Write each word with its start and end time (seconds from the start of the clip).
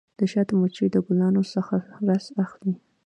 د 0.19 0.21
شاتو 0.31 0.53
مچۍ 0.61 0.87
د 0.91 0.97
ګلانو 1.05 1.41
څخه 1.53 1.75
رس 2.07 2.25
اخلي. 2.43 2.73